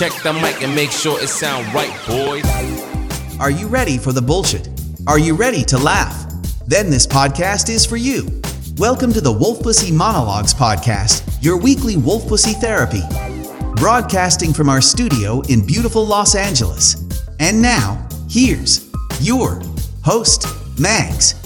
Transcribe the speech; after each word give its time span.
Check 0.00 0.22
the 0.22 0.32
mic 0.32 0.62
and 0.62 0.74
make 0.74 0.90
sure 0.90 1.20
it 1.20 1.28
sound 1.28 1.74
right, 1.74 1.94
boys. 2.08 2.46
Are 3.38 3.50
you 3.50 3.66
ready 3.66 3.98
for 3.98 4.12
the 4.12 4.22
bullshit? 4.22 4.66
Are 5.06 5.18
you 5.18 5.34
ready 5.34 5.62
to 5.64 5.76
laugh? 5.76 6.24
Then 6.66 6.88
this 6.88 7.06
podcast 7.06 7.68
is 7.68 7.84
for 7.84 7.98
you. 7.98 8.40
Welcome 8.78 9.12
to 9.12 9.20
the 9.20 9.30
Wolf 9.30 9.62
Pussy 9.62 9.92
Monologues 9.92 10.54
podcast, 10.54 11.36
your 11.42 11.58
weekly 11.58 11.98
wolf 11.98 12.26
pussy 12.26 12.54
therapy. 12.54 13.02
Broadcasting 13.76 14.54
from 14.54 14.70
our 14.70 14.80
studio 14.80 15.42
in 15.50 15.66
beautiful 15.66 16.06
Los 16.06 16.34
Angeles. 16.34 17.06
And 17.38 17.60
now, 17.60 18.08
here's 18.30 18.90
your 19.20 19.60
host, 20.02 20.46
Mags. 20.78 21.39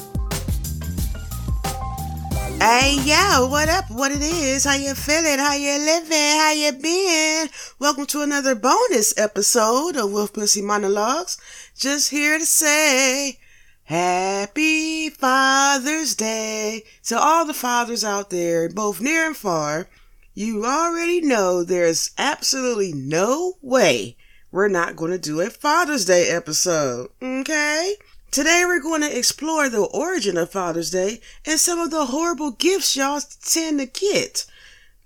Hey 2.67 2.97
yo, 3.05 3.47
what 3.49 3.69
up? 3.69 3.91
What 3.91 4.11
it 4.11 4.23
is? 4.23 4.65
How 4.65 4.73
you 4.73 4.95
feeling? 4.95 5.39
How 5.39 5.53
you 5.53 5.79
living? 5.79 6.17
How 6.17 6.53
you 6.53 6.73
been? 6.73 7.51
Welcome 7.79 8.07
to 8.07 8.23
another 8.23 8.55
bonus 8.55 9.13
episode 9.19 9.99
of 9.99 10.11
Wolf 10.11 10.33
Pussy 10.33 10.63
Monologues. 10.63 11.37
Just 11.77 12.11
here 12.11 12.39
to 12.39 12.47
say 12.47 13.39
Happy 13.83 15.11
Father's 15.11 16.15
Day 16.15 16.85
to 17.03 17.19
all 17.19 17.45
the 17.45 17.53
fathers 17.53 18.03
out 18.03 18.31
there, 18.31 18.71
both 18.71 18.99
near 18.99 19.27
and 19.27 19.37
far. 19.37 19.91
You 20.33 20.65
already 20.65 21.21
know 21.21 21.65
there's 21.65 22.13
absolutely 22.17 22.95
no 22.95 23.59
way 23.61 24.17
we're 24.51 24.69
not 24.69 24.97
going 24.97 25.11
to 25.11 25.19
do 25.19 25.43
a 25.43 25.51
Father's 25.51 26.07
Day 26.07 26.31
episode, 26.31 27.11
okay? 27.23 27.97
Today 28.35 28.65
we're 28.67 28.81
going 28.81 29.03
to 29.03 29.17
explore 29.17 29.69
the 29.69 29.85
origin 29.85 30.37
of 30.37 30.51
Father's 30.51 30.91
Day 30.91 31.21
and 31.47 31.57
some 31.57 31.79
of 31.79 31.93
the 31.93 32.07
horrible 32.07 32.51
gifts 32.51 32.97
y'all 32.97 33.21
tend 33.41 33.79
to 33.79 33.87
get. 33.87 34.45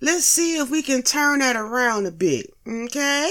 Let's 0.00 0.24
see 0.24 0.56
if 0.56 0.70
we 0.70 0.80
can 0.80 1.02
turn 1.02 1.40
that 1.40 1.54
around 1.54 2.06
a 2.06 2.10
bit, 2.10 2.50
okay? 2.66 3.30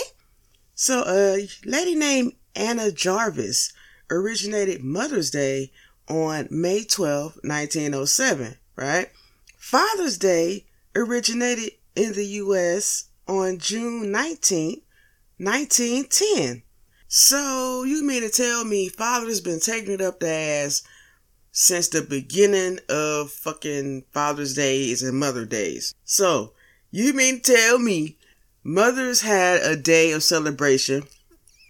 So, 0.75 1.03
a 1.07 1.49
lady 1.65 1.95
named 1.95 2.33
Anna 2.55 2.91
Jarvis 2.91 3.73
originated 4.11 4.83
Mother's 4.83 5.31
Day 5.31 5.71
on 6.07 6.47
May 6.51 6.83
12, 6.83 7.39
1907, 7.41 8.55
right? 8.75 9.09
Father's 9.57 10.19
Day 10.19 10.65
originated 10.95 11.71
in 11.95 12.13
the 12.13 12.25
US 12.43 13.05
on 13.27 13.57
June 13.57 14.11
19, 14.11 14.79
1910. 15.39 16.61
So 17.07 17.83
you 17.83 18.03
mean 18.03 18.21
to 18.21 18.29
tell 18.29 18.65
me 18.65 18.89
father's 18.89 19.39
been 19.39 19.59
taking 19.59 19.93
it 19.93 20.01
up 20.01 20.19
the 20.19 20.29
ass 20.29 20.83
since 21.51 21.87
the 21.87 22.01
beginning 22.01 22.79
of 22.89 23.31
fucking 23.31 24.03
Father's 24.11 24.53
Days 24.53 25.01
and 25.01 25.17
Mother 25.17 25.45
Days. 25.45 25.95
So 26.03 26.53
you 26.91 27.13
mean 27.13 27.41
to 27.41 27.53
tell 27.53 27.79
me 27.79 28.17
mothers 28.63 29.21
had 29.21 29.61
a 29.61 29.75
day 29.75 30.11
of 30.11 30.23
celebration 30.23 31.03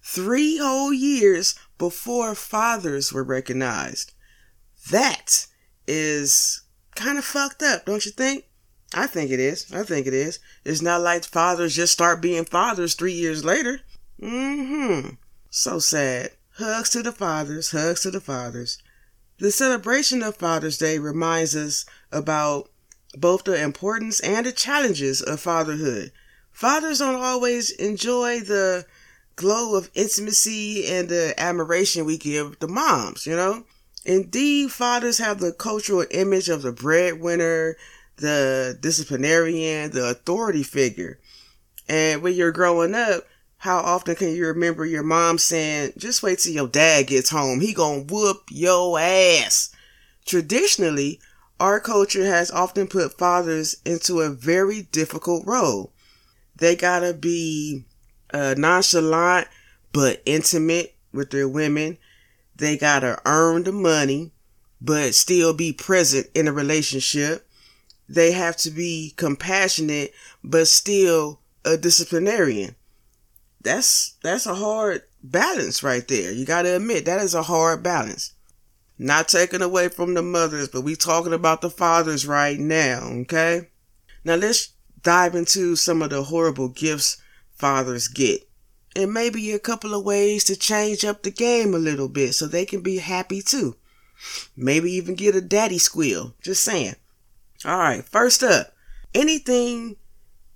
three 0.03 0.57
whole 0.57 0.91
years 0.91 1.55
before 1.77 2.33
fathers 2.33 3.13
were 3.13 3.23
recognized. 3.23 4.13
That 4.89 5.45
is 5.87 6.63
kind 6.95 7.17
of 7.17 7.25
fucked 7.25 7.61
up, 7.61 7.85
don't 7.85 8.05
you 8.05 8.11
think? 8.11 8.45
I 8.93 9.05
think 9.05 9.31
it 9.31 9.39
is. 9.39 9.71
I 9.71 9.83
think 9.83 10.07
it 10.07 10.13
is. 10.13 10.39
It's 10.65 10.81
not 10.81 11.01
like 11.01 11.23
fathers 11.25 11.75
just 11.75 11.93
start 11.93 12.21
being 12.21 12.45
fathers 12.45 12.95
three 12.95 13.13
years 13.13 13.45
later. 13.45 13.81
Mm-hmm. 14.21 15.15
So 15.59 15.79
sad. 15.79 16.33
Hugs 16.59 16.91
to 16.91 17.01
the 17.01 17.11
fathers, 17.11 17.71
hugs 17.71 18.01
to 18.01 18.11
the 18.11 18.21
fathers. 18.21 18.77
The 19.39 19.49
celebration 19.49 20.21
of 20.21 20.35
Father's 20.35 20.77
Day 20.77 20.99
reminds 20.99 21.55
us 21.55 21.83
about 22.11 22.69
both 23.17 23.43
the 23.43 23.59
importance 23.59 24.19
and 24.19 24.45
the 24.45 24.51
challenges 24.51 25.19
of 25.19 25.39
fatherhood. 25.39 26.11
Fathers 26.51 26.99
don't 26.99 27.19
always 27.19 27.71
enjoy 27.71 28.41
the 28.41 28.85
glow 29.35 29.75
of 29.75 29.89
intimacy 29.95 30.85
and 30.85 31.09
the 31.09 31.33
admiration 31.39 32.05
we 32.05 32.19
give 32.19 32.59
the 32.59 32.67
moms, 32.67 33.25
you 33.25 33.35
know? 33.35 33.63
Indeed, 34.05 34.71
fathers 34.71 35.17
have 35.17 35.39
the 35.39 35.53
cultural 35.53 36.05
image 36.11 36.49
of 36.49 36.61
the 36.61 36.71
breadwinner, 36.71 37.77
the 38.17 38.77
disciplinarian, 38.79 39.89
the 39.89 40.11
authority 40.11 40.61
figure. 40.61 41.19
And 41.89 42.21
when 42.21 42.35
you're 42.35 42.51
growing 42.51 42.93
up, 42.93 43.23
how 43.59 43.79
often 43.79 44.15
can 44.15 44.35
you 44.35 44.45
remember 44.45 44.85
your 44.85 45.03
mom 45.03 45.39
saying, 45.39 45.93
just 45.97 46.21
wait 46.21 46.39
till 46.39 46.53
your 46.53 46.67
dad 46.67 47.07
gets 47.07 47.31
home. 47.31 47.59
He 47.59 47.73
gonna 47.73 48.01
whoop 48.01 48.43
your 48.51 48.99
ass. 48.99 49.71
Traditionally, 50.25 51.19
our 51.59 51.79
culture 51.79 52.25
has 52.25 52.51
often 52.51 52.87
put 52.87 53.17
fathers 53.17 53.77
into 53.83 54.21
a 54.21 54.29
very 54.29 54.83
difficult 54.83 55.45
role. 55.47 55.91
They 56.55 56.75
gotta 56.75 57.13
be 57.13 57.85
uh, 58.31 58.53
nonchalant 58.57 59.47
but 59.91 60.21
intimate 60.25 60.95
with 61.11 61.31
their 61.31 61.47
women. 61.47 61.97
They 62.55 62.77
gotta 62.77 63.19
earn 63.25 63.63
the 63.63 63.71
money 63.71 64.31
but 64.79 65.15
still 65.15 65.53
be 65.53 65.73
present 65.73 66.27
in 66.35 66.47
a 66.47 66.51
relationship. 66.51 67.47
They 68.07 68.33
have 68.33 68.55
to 68.57 68.69
be 68.69 69.15
compassionate 69.17 70.13
but 70.43 70.67
still 70.67 71.39
a 71.65 71.75
disciplinarian 71.75 72.75
that's 73.67 74.15
that's 74.23 74.45
a 74.45 74.55
hard 74.55 75.03
balance 75.21 75.83
right 75.83 76.07
there. 76.07 76.31
You 76.31 76.45
got 76.45 76.63
to 76.63 76.75
admit 76.75 77.05
that 77.05 77.21
is 77.21 77.35
a 77.35 77.43
hard 77.43 77.83
balance. 77.83 78.33
Not 78.97 79.27
taken 79.27 79.61
away 79.61 79.89
from 79.89 80.13
the 80.13 80.23
mothers, 80.23 80.69
but 80.69 80.81
we 80.81 80.95
talking 80.95 81.33
about 81.33 81.61
the 81.61 81.69
fathers 81.69 82.25
right 82.25 82.57
now, 82.57 83.01
okay? 83.21 83.69
Now 84.23 84.35
let's 84.35 84.73
dive 85.03 85.35
into 85.35 85.75
some 85.75 86.01
of 86.01 86.09
the 86.09 86.23
horrible 86.23 86.69
gifts 86.69 87.21
fathers 87.51 88.07
get. 88.07 88.49
And 88.95 89.13
maybe 89.13 89.51
a 89.51 89.59
couple 89.59 89.93
of 89.93 90.03
ways 90.03 90.43
to 90.45 90.55
change 90.55 91.05
up 91.05 91.21
the 91.21 91.29
game 91.29 91.75
a 91.75 91.77
little 91.77 92.09
bit 92.09 92.33
so 92.33 92.47
they 92.47 92.65
can 92.65 92.81
be 92.81 92.97
happy 92.97 93.41
too. 93.43 93.75
Maybe 94.55 94.91
even 94.93 95.13
get 95.13 95.35
a 95.35 95.41
daddy 95.41 95.77
squeal. 95.77 96.33
Just 96.41 96.63
saying. 96.63 96.95
All 97.65 97.77
right, 97.77 98.03
first 98.03 98.41
up, 98.41 98.73
anything 99.13 99.97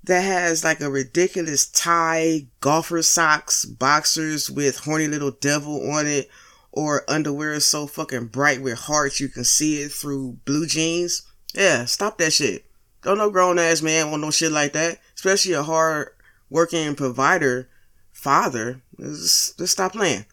that 0.03 0.21
has 0.21 0.63
like 0.63 0.81
a 0.81 0.89
ridiculous 0.89 1.67
tie, 1.67 2.47
golfer 2.59 3.01
socks, 3.01 3.65
boxers 3.65 4.49
with 4.49 4.79
horny 4.79 5.07
little 5.07 5.31
devil 5.31 5.91
on 5.91 6.07
it, 6.07 6.29
or 6.71 7.03
underwear 7.09 7.59
so 7.59 7.85
fucking 7.85 8.27
bright 8.27 8.61
with 8.61 8.79
hearts 8.79 9.19
you 9.19 9.27
can 9.27 9.43
see 9.43 9.81
it 9.81 9.91
through 9.91 10.37
blue 10.45 10.65
jeans. 10.65 11.23
Yeah, 11.53 11.85
stop 11.85 12.17
that 12.17 12.33
shit. 12.33 12.65
Don't 13.03 13.17
no 13.17 13.29
grown 13.29 13.59
ass 13.59 13.81
man 13.81 14.09
want 14.09 14.21
no 14.21 14.31
shit 14.31 14.51
like 14.51 14.73
that. 14.73 14.99
Especially 15.15 15.53
a 15.53 15.63
hard 15.63 16.09
working 16.49 16.95
provider 16.95 17.69
father. 18.11 18.81
Just, 18.99 19.57
just 19.57 19.73
stop 19.73 19.93
playing. 19.93 20.25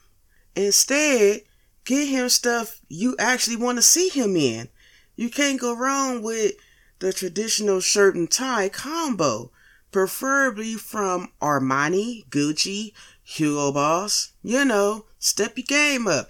Instead, 0.54 1.42
get 1.84 2.08
him 2.08 2.28
stuff 2.28 2.80
you 2.88 3.16
actually 3.18 3.56
want 3.56 3.78
to 3.78 3.82
see 3.82 4.08
him 4.08 4.36
in. 4.36 4.68
You 5.16 5.30
can't 5.30 5.60
go 5.60 5.76
wrong 5.76 6.22
with 6.22 6.52
the 7.00 7.12
traditional 7.12 7.80
shirt 7.80 8.14
and 8.14 8.30
tie 8.30 8.68
combo 8.68 9.50
preferably 9.90 10.74
from 10.74 11.32
Armani, 11.40 12.28
Gucci, 12.28 12.92
Hugo 13.22 13.72
Boss. 13.72 14.32
You 14.42 14.64
know, 14.64 15.06
step 15.18 15.56
your 15.56 15.64
game 15.66 16.06
up. 16.06 16.28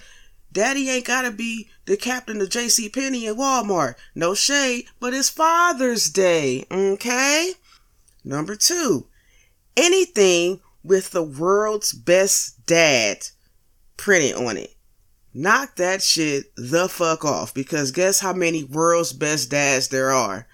Daddy 0.50 0.88
ain't 0.88 1.04
gotta 1.04 1.30
be 1.30 1.68
the 1.84 1.96
captain 1.96 2.40
of 2.40 2.50
J.C. 2.50 2.88
Penney 2.88 3.26
and 3.26 3.38
Walmart. 3.38 3.94
No 4.14 4.34
shade, 4.34 4.86
but 4.98 5.14
it's 5.14 5.28
Father's 5.28 6.08
Day, 6.10 6.64
okay? 6.70 7.52
Number 8.24 8.56
two, 8.56 9.06
anything 9.76 10.60
with 10.82 11.10
the 11.10 11.22
world's 11.22 11.92
best 11.92 12.64
dad 12.66 13.28
printed 13.96 14.34
on 14.34 14.56
it. 14.56 14.74
Knock 15.34 15.76
that 15.76 16.02
shit 16.02 16.46
the 16.56 16.88
fuck 16.88 17.24
off 17.24 17.52
because 17.54 17.92
guess 17.92 18.20
how 18.20 18.32
many 18.32 18.64
world's 18.64 19.12
best 19.12 19.50
dads 19.50 19.88
there 19.88 20.10
are? 20.10 20.48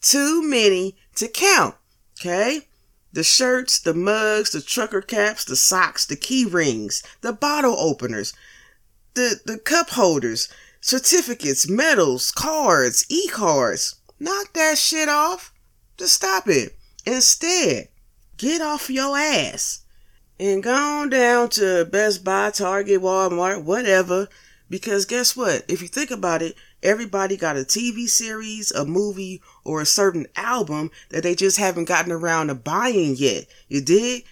Too 0.00 0.42
many 0.48 0.96
to 1.16 1.28
count. 1.28 1.74
Okay? 2.20 2.68
The 3.12 3.24
shirts, 3.24 3.80
the 3.80 3.94
mugs, 3.94 4.50
the 4.50 4.60
trucker 4.60 5.00
caps, 5.00 5.44
the 5.44 5.56
socks, 5.56 6.06
the 6.06 6.16
key 6.16 6.44
rings, 6.44 7.02
the 7.22 7.32
bottle 7.32 7.76
openers, 7.78 8.32
the, 9.14 9.40
the 9.44 9.58
cup 9.58 9.90
holders, 9.90 10.48
certificates, 10.80 11.68
medals, 11.68 12.30
cards, 12.30 13.04
e-cards. 13.08 13.96
Knock 14.20 14.52
that 14.52 14.78
shit 14.78 15.08
off. 15.08 15.52
Just 15.96 16.14
stop 16.14 16.46
it. 16.46 16.76
Instead, 17.06 17.88
get 18.36 18.60
off 18.60 18.90
your 18.90 19.16
ass 19.16 19.82
and 20.38 20.62
go 20.62 20.72
on 20.72 21.08
down 21.08 21.48
to 21.50 21.84
Best 21.86 22.22
Buy, 22.22 22.50
Target, 22.50 23.00
Walmart, 23.00 23.64
whatever. 23.64 24.28
Because 24.68 25.04
guess 25.04 25.36
what? 25.36 25.64
If 25.68 25.82
you 25.82 25.88
think 25.88 26.10
about 26.10 26.42
it, 26.42 26.54
everybody 26.82 27.36
got 27.36 27.56
a 27.56 27.60
TV 27.60 28.08
series, 28.08 28.70
a 28.70 28.84
movie, 28.84 29.42
or 29.64 29.80
a 29.80 29.86
certain 29.86 30.26
album 30.36 30.90
that 31.10 31.22
they 31.22 31.34
just 31.34 31.58
haven't 31.58 31.84
gotten 31.84 32.12
around 32.12 32.48
to 32.48 32.54
buying 32.54 33.16
yet. 33.16 33.46
You 33.68 33.80
did? 33.80 34.22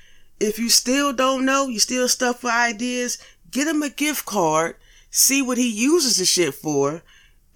If 0.41 0.59
you 0.59 0.69
still 0.69 1.13
don't 1.13 1.45
know, 1.45 1.69
you 1.69 1.79
still 1.79 2.09
stuck 2.09 2.39
for 2.39 2.51
ideas, 2.51 3.19
get 3.51 3.67
him 3.67 3.83
a 3.83 3.91
gift 3.91 4.25
card, 4.25 4.77
see 5.11 5.43
what 5.43 5.59
he 5.59 5.69
uses 5.69 6.19
the 6.19 6.25
shit 6.25 6.55
for, 6.55 7.03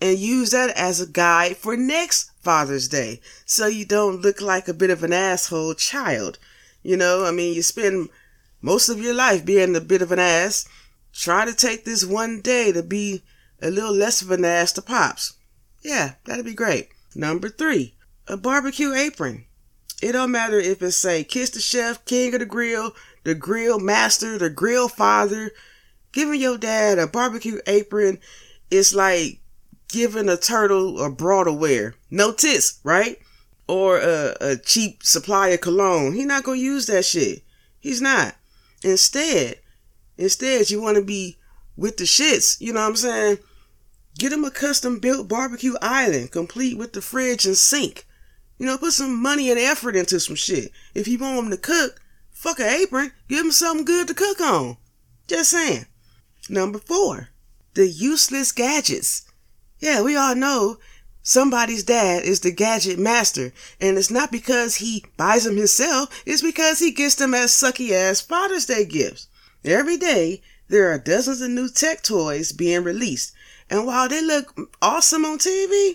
and 0.01 0.19
use 0.19 0.51
that 0.51 0.71
as 0.77 1.01
a 1.01 1.07
guide 1.07 1.57
for 1.57 1.77
next 1.77 2.33
Father's 2.41 2.89
Day 2.89 3.21
so 3.47 3.67
you 3.67 3.85
don't 3.85 4.21
look 4.21 4.41
like 4.41 4.67
a 4.67 4.75
bit 4.75 4.91
of 4.91 5.05
an 5.05 5.13
asshole 5.13 5.75
child. 5.75 6.39
You 6.83 6.97
know, 6.97 7.25
I 7.25 7.31
mean, 7.31 7.55
you 7.55 7.63
spend 7.63 8.09
most 8.61 8.89
of 8.89 9.01
your 9.01 9.15
life 9.15 9.45
being 9.45 9.77
a 9.77 9.81
bit 9.81 10.03
of 10.03 10.11
an 10.11 10.19
ass, 10.19 10.69
try 11.13 11.45
to 11.45 11.55
take 11.55 11.85
this 11.85 12.05
one 12.05 12.41
day 12.41 12.73
to 12.73 12.83
be 12.83 13.23
a 13.63 13.71
little 13.71 13.95
less 13.95 14.21
of 14.21 14.31
an 14.31 14.45
ass 14.45 14.73
to 14.73 14.83
Pops. 14.83 15.35
Yeah, 15.83 16.15
that'd 16.25 16.45
be 16.45 16.55
great. 16.55 16.89
Number 17.15 17.49
three, 17.49 17.95
a 18.27 18.37
barbecue 18.37 18.93
apron. 18.93 19.47
It 20.03 20.13
don't 20.13 20.33
matter 20.33 20.59
if 20.59 20.83
it's 20.83 20.97
say 20.97 21.23
kiss 21.23 21.51
the 21.51 21.61
chef, 21.61 22.05
king 22.05 22.35
of 22.35 22.41
the 22.41 22.47
grill, 22.47 22.95
the 23.23 23.35
grill 23.35 23.79
master, 23.79 24.37
the 24.37 24.51
grill 24.51 24.89
father. 24.89 25.53
Giving 26.11 26.41
your 26.41 26.59
dad 26.59 26.99
a 26.99 27.07
barbecue 27.07 27.61
apron 27.67 28.19
is 28.71 28.95
like 28.95 29.41
giving 29.89 30.29
a 30.29 30.37
turtle 30.37 31.01
a 31.01 31.15
to 31.15 31.53
wear. 31.53 31.95
No 32.11 32.33
tits, 32.33 32.81
right? 32.83 33.19
Or 33.69 33.99
a, 33.99 34.35
a 34.41 34.57
cheap 34.57 35.05
supply 35.05 35.49
of 35.49 35.61
cologne. 35.61 36.15
He 36.15 36.25
not 36.25 36.45
gonna 36.45 36.59
use 36.59 36.87
that 36.87 37.05
shit. 37.05 37.43
He's 37.79 38.03
not. 38.03 38.35
Instead, 38.83 39.61
instead 40.19 40.71
you 40.71 40.83
want 40.83 40.97
to 40.97 41.05
be 41.05 41.39
with 41.77 41.97
the 41.97 42.05
shits. 42.05 42.61
You 42.61 42.73
know 42.73 42.81
what 42.81 42.89
I'm 42.89 42.97
saying? 42.97 43.39
Get 44.19 44.33
him 44.33 44.45
a 44.45 44.51
custom 44.51 44.99
built 44.99 45.29
barbecue 45.29 45.75
island, 45.81 46.31
complete 46.31 46.77
with 46.77 46.93
the 46.93 47.01
fridge 47.01 47.47
and 47.47 47.57
sink. 47.57 48.07
You 48.59 48.67
know, 48.67 48.79
put 48.79 48.93
some 48.93 49.21
money 49.21 49.51
and 49.51 49.59
effort 49.59 49.97
into 49.97 50.21
some 50.21 50.37
shit. 50.37 50.71
If 50.95 51.09
you 51.09 51.19
want 51.19 51.47
him 51.47 51.51
to 51.51 51.57
cook, 51.57 52.01
fuck 52.31 52.61
an 52.61 52.69
apron, 52.69 53.13
give 53.29 53.45
him 53.45 53.53
something 53.53 53.85
good 53.85 54.09
to 54.09 54.15
cook 54.15 54.41
on. 54.41 54.77
Just 55.27 55.51
saying. 55.51 55.87
Number 56.49 56.79
four, 56.79 57.31
the 57.75 57.89
useless 57.89 58.53
gadgets. 58.53 59.25
Yeah, 59.79 60.03
we 60.03 60.17
all 60.17 60.35
know 60.35 60.79
somebody's 61.23 61.85
dad 61.85 62.25
is 62.25 62.41
the 62.41 62.51
gadget 62.51 62.99
master, 62.99 63.53
and 63.81 63.97
it's 63.97 64.11
not 64.11 64.31
because 64.31 64.77
he 64.77 65.05
buys 65.17 65.45
them 65.45 65.57
himself, 65.57 66.23
it's 66.27 66.43
because 66.43 66.79
he 66.79 66.91
gets 66.91 67.15
them 67.15 67.35
as 67.35 67.51
sucky 67.51 67.91
ass 67.93 68.21
Father's 68.21 68.67
Day 68.67 68.85
gifts. 68.85 69.29
Every 69.65 69.97
day, 69.97 70.43
there 70.69 70.91
are 70.93 70.99
dozens 70.99 71.41
of 71.41 71.51
new 71.51 71.69
tech 71.69 72.03
toys 72.03 72.53
being 72.53 72.85
released, 72.85 73.33
and 73.73 73.87
while 73.87 74.07
they 74.07 74.23
look 74.23 74.55
awesome 74.83 75.25
on 75.25 75.39
TV, 75.39 75.95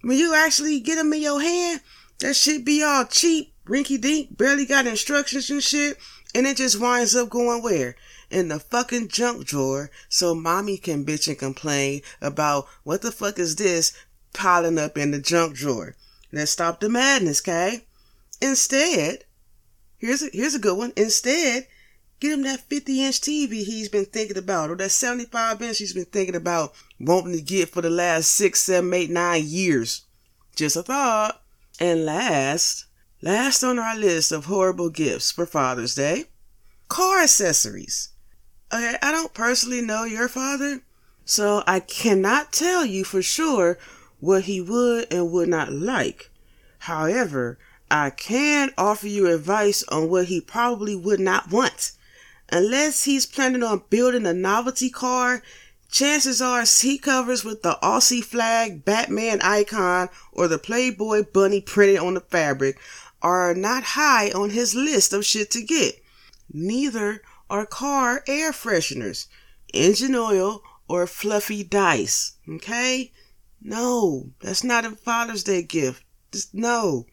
when 0.00 0.16
you 0.16 0.34
actually 0.34 0.80
get 0.80 0.96
them 0.96 1.12
in 1.12 1.20
your 1.20 1.42
hand, 1.42 1.82
that 2.20 2.34
shit 2.34 2.64
be 2.64 2.82
all 2.82 3.04
cheap, 3.04 3.52
rinky 3.66 4.00
dink, 4.00 4.38
barely 4.38 4.64
got 4.64 4.86
instructions 4.86 5.50
and 5.50 5.62
shit, 5.62 5.98
and 6.34 6.46
it 6.46 6.56
just 6.56 6.80
winds 6.80 7.14
up 7.14 7.28
going 7.28 7.62
where? 7.62 7.96
In 8.30 8.48
the 8.48 8.58
fucking 8.58 9.08
junk 9.08 9.44
drawer 9.44 9.90
so 10.08 10.34
mommy 10.34 10.78
can 10.78 11.04
bitch 11.04 11.28
and 11.28 11.38
complain 11.38 12.00
about 12.22 12.66
what 12.82 13.02
the 13.02 13.12
fuck 13.12 13.38
is 13.38 13.56
this 13.56 13.92
piling 14.32 14.78
up 14.78 14.96
in 14.96 15.10
the 15.10 15.20
junk 15.20 15.54
drawer. 15.54 15.96
Let's 16.32 16.52
stop 16.52 16.80
the 16.80 16.88
madness, 16.88 17.42
okay? 17.42 17.84
Instead, 18.40 19.24
here's 19.98 20.22
a, 20.22 20.30
here's 20.32 20.54
a 20.54 20.58
good 20.58 20.78
one. 20.78 20.94
Instead, 20.96 21.66
get 22.20 22.32
him 22.32 22.42
that 22.42 22.60
50 22.60 23.04
inch 23.04 23.20
TV 23.20 23.64
he's 23.64 23.88
been 23.88 24.04
thinking 24.04 24.38
about, 24.38 24.70
or 24.70 24.76
that 24.76 24.90
75 24.90 25.62
inch 25.62 25.78
he's 25.78 25.94
been 25.94 26.04
thinking 26.04 26.34
about 26.34 26.74
wanting 26.98 27.32
to 27.32 27.42
get 27.42 27.68
for 27.68 27.82
the 27.82 27.90
last 27.90 28.30
six, 28.30 28.60
seven, 28.60 28.92
eight, 28.94 29.10
nine 29.10 29.44
years. 29.44 30.06
Just 30.56 30.76
a 30.76 30.82
thought. 30.82 31.42
And 31.80 32.04
last, 32.04 32.86
last 33.22 33.62
on 33.62 33.78
our 33.78 33.96
list 33.96 34.32
of 34.32 34.46
horrible 34.46 34.90
gifts 34.90 35.30
for 35.30 35.46
Father's 35.46 35.94
Day, 35.94 36.24
car 36.88 37.22
accessories. 37.22 38.10
Okay, 38.72 38.96
I 39.00 39.12
don't 39.12 39.32
personally 39.32 39.80
know 39.80 40.04
your 40.04 40.28
father, 40.28 40.82
so 41.24 41.62
I 41.66 41.80
cannot 41.80 42.52
tell 42.52 42.84
you 42.84 43.04
for 43.04 43.22
sure 43.22 43.78
what 44.20 44.42
he 44.42 44.60
would 44.60 45.12
and 45.12 45.30
would 45.30 45.48
not 45.48 45.72
like. 45.72 46.30
However, 46.80 47.58
I 47.90 48.10
can 48.10 48.72
offer 48.76 49.06
you 49.06 49.32
advice 49.32 49.82
on 49.84 50.10
what 50.10 50.26
he 50.26 50.40
probably 50.40 50.94
would 50.94 51.20
not 51.20 51.50
want. 51.50 51.92
Unless 52.50 53.04
he's 53.04 53.26
planning 53.26 53.62
on 53.62 53.82
building 53.90 54.26
a 54.26 54.32
novelty 54.32 54.88
car, 54.88 55.42
chances 55.90 56.40
are 56.40 56.64
seat 56.64 57.02
covers 57.02 57.44
with 57.44 57.62
the 57.62 57.78
Aussie 57.82 58.24
flag, 58.24 58.84
Batman 58.84 59.40
icon, 59.42 60.08
or 60.32 60.48
the 60.48 60.58
Playboy 60.58 61.24
bunny 61.24 61.60
printed 61.60 61.98
on 61.98 62.14
the 62.14 62.20
fabric 62.20 62.78
are 63.20 63.54
not 63.54 63.82
high 63.82 64.30
on 64.30 64.50
his 64.50 64.74
list 64.74 65.12
of 65.12 65.26
shit 65.26 65.50
to 65.50 65.62
get. 65.62 66.02
Neither 66.52 67.22
are 67.50 67.66
car 67.66 68.22
air 68.26 68.52
fresheners, 68.52 69.26
engine 69.74 70.14
oil, 70.14 70.62
or 70.88 71.06
fluffy 71.06 71.62
dice. 71.62 72.32
Okay? 72.48 73.12
No, 73.60 74.30
that's 74.40 74.64
not 74.64 74.84
a 74.84 74.92
Father's 74.92 75.44
Day 75.44 75.62
gift. 75.62 76.02
Just 76.32 76.54
no. 76.54 77.06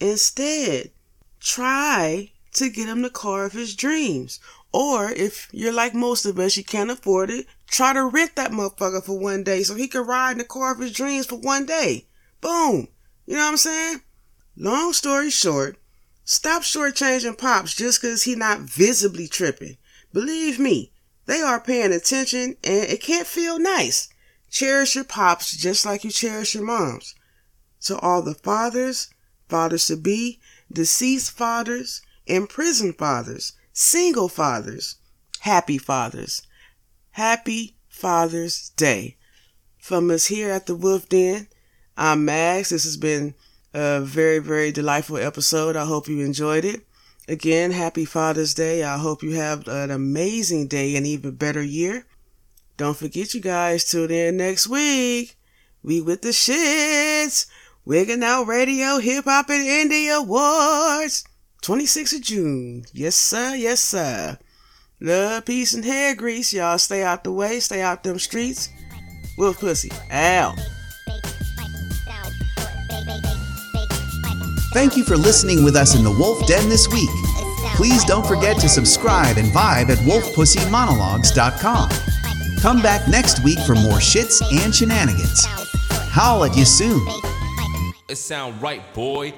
Instead, 0.00 0.90
try 1.38 2.32
to 2.54 2.70
get 2.70 2.88
him 2.88 3.02
the 3.02 3.10
car 3.10 3.44
of 3.44 3.52
his 3.52 3.76
dreams. 3.76 4.40
Or 4.72 5.10
if 5.10 5.48
you're 5.52 5.72
like 5.72 5.94
most 5.94 6.24
of 6.24 6.38
us, 6.38 6.56
you 6.56 6.64
can't 6.64 6.90
afford 6.90 7.30
it, 7.30 7.46
try 7.66 7.92
to 7.92 8.04
rent 8.04 8.36
that 8.36 8.52
motherfucker 8.52 9.02
for 9.02 9.18
one 9.18 9.42
day 9.42 9.62
so 9.62 9.74
he 9.74 9.88
can 9.88 10.06
ride 10.06 10.32
in 10.32 10.38
the 10.38 10.44
car 10.44 10.72
of 10.72 10.78
his 10.78 10.92
dreams 10.92 11.26
for 11.26 11.36
one 11.36 11.66
day. 11.66 12.06
Boom. 12.40 12.88
You 13.26 13.34
know 13.34 13.44
what 13.44 13.50
I'm 13.50 13.56
saying? 13.56 14.02
Long 14.56 14.92
story 14.92 15.30
short, 15.30 15.76
stop 16.24 16.62
shortchanging 16.62 17.38
Pops 17.38 17.74
just 17.74 18.00
because 18.00 18.24
he 18.24 18.34
not 18.34 18.60
visibly 18.60 19.26
tripping. 19.26 19.76
Believe 20.12 20.58
me, 20.58 20.92
they 21.26 21.40
are 21.40 21.60
paying 21.60 21.92
attention 21.92 22.56
and 22.64 22.84
it 22.84 23.00
can't 23.00 23.26
feel 23.26 23.58
nice. 23.58 24.08
Cherish 24.50 24.94
your 24.94 25.04
Pops 25.04 25.56
just 25.56 25.84
like 25.86 26.04
you 26.04 26.10
cherish 26.10 26.54
your 26.54 26.64
moms. 26.64 27.14
To 27.82 27.98
all 27.98 28.22
the 28.22 28.34
fathers, 28.34 29.08
fathers 29.48 29.86
to 29.86 29.96
be, 29.96 30.40
deceased 30.72 31.30
fathers, 31.30 32.02
imprisoned 32.26 32.98
fathers, 32.98 33.52
single 33.72 34.28
fathers, 34.28 34.96
happy 35.40 35.78
fathers. 35.78 36.42
Happy 37.12 37.76
Father's 37.88 38.70
Day. 38.76 39.16
From 39.78 40.10
us 40.10 40.26
here 40.26 40.50
at 40.50 40.66
the 40.66 40.76
Wolf 40.76 41.08
Den, 41.08 41.48
I'm 41.96 42.24
Max. 42.24 42.70
This 42.70 42.84
has 42.84 42.96
been 42.96 43.34
a 43.74 44.00
very, 44.00 44.38
very 44.38 44.70
delightful 44.70 45.16
episode. 45.16 45.74
I 45.76 45.84
hope 45.86 46.08
you 46.08 46.24
enjoyed 46.24 46.64
it. 46.64 46.86
Again, 47.28 47.72
happy 47.72 48.04
Father's 48.04 48.54
Day. 48.54 48.84
I 48.84 48.96
hope 48.96 49.22
you 49.22 49.34
have 49.34 49.66
an 49.68 49.90
amazing 49.90 50.68
day 50.68 50.96
and 50.96 51.06
even 51.06 51.32
better 51.32 51.62
year. 51.62 52.06
Don't 52.76 52.96
forget, 52.96 53.34
you 53.34 53.40
guys, 53.40 53.84
tune 53.84 54.10
in 54.10 54.36
next 54.36 54.68
week. 54.68 55.36
We 55.82 56.00
with 56.00 56.22
the 56.22 56.28
shits. 56.28 57.46
Wigging 57.84 58.22
out 58.22 58.46
radio, 58.46 58.98
hip 58.98 59.24
hop, 59.24 59.50
and 59.50 59.66
indie 59.66 60.16
awards. 60.16 61.24
26th 61.62 62.16
of 62.16 62.22
June. 62.22 62.84
Yes, 62.92 63.16
sir. 63.16 63.54
Yes, 63.54 63.80
sir. 63.80 64.38
Love, 65.00 65.44
peace, 65.44 65.74
and 65.74 65.84
hair 65.84 66.14
grease. 66.14 66.52
Y'all 66.52 66.78
stay 66.78 67.02
out 67.02 67.24
the 67.24 67.32
way. 67.32 67.60
Stay 67.60 67.82
out 67.82 68.02
them 68.02 68.18
streets. 68.18 68.68
Wolf 69.38 69.58
Pussy. 69.60 69.90
Out. 70.10 70.58
Thank 74.72 74.96
you 74.96 75.04
for 75.04 75.16
listening 75.16 75.64
with 75.64 75.74
us 75.74 75.96
in 75.96 76.04
the 76.04 76.10
Wolf 76.10 76.46
Den 76.46 76.68
this 76.68 76.88
week. 76.88 77.10
Please 77.74 78.04
don't 78.04 78.26
forget 78.26 78.58
to 78.60 78.68
subscribe 78.68 79.36
and 79.36 79.48
vibe 79.48 79.88
at 79.90 79.98
wolfpussymonologues.com. 79.98 81.90
Come 82.60 82.82
back 82.82 83.08
next 83.08 83.42
week 83.42 83.58
for 83.60 83.74
more 83.74 83.98
shits 83.98 84.42
and 84.62 84.74
shenanigans. 84.74 85.44
Howl 86.10 86.44
at 86.44 86.56
you 86.56 86.64
soon. 86.64 87.00
It 88.08 88.16
sound 88.16 88.60
right, 88.60 88.82
boy. 88.94 89.32